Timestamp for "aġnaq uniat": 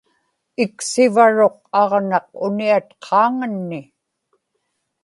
1.81-2.87